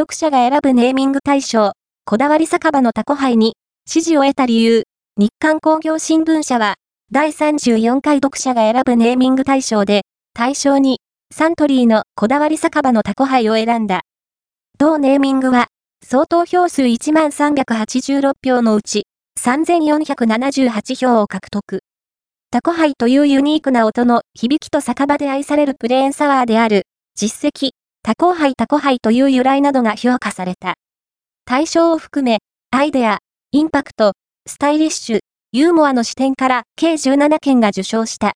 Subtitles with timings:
[0.00, 1.72] 読者が選ぶネーミング大賞、
[2.06, 3.56] こだわり酒場のタコ杯に、
[3.86, 4.84] 支持を得た理由、
[5.18, 6.76] 日刊工業新聞社は、
[7.12, 10.02] 第34回読者が選ぶネーミング大賞で、
[10.32, 11.00] 大賞に、
[11.34, 14.00] サントリーのこだわり酒場のタコ杯を選んだ。
[14.78, 15.66] 同ネーミングは、
[16.02, 19.02] 総投票数1386票のうち、
[19.38, 21.80] 3478票を獲得。
[22.50, 26.84] タコハイというユニークな音の響きと酒場で愛されるプレーンサワーである、
[27.16, 27.72] 実績、
[28.02, 30.74] タコハイタコハイという由来などが評価された。
[31.44, 32.38] 対象を含め、
[32.70, 33.18] アイデア、
[33.52, 34.12] インパクト、
[34.46, 35.20] スタイリッシュ、
[35.52, 38.28] ユーモアの視点から計17件が受賞した。